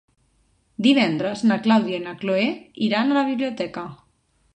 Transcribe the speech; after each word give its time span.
Divendres 0.85 1.43
na 1.51 1.57
Clàudia 1.67 1.99
i 1.99 2.03
na 2.05 2.13
Cloè 2.23 2.47
iran 2.87 3.13
a 3.13 3.19
la 3.19 3.27
biblioteca. 3.29 3.85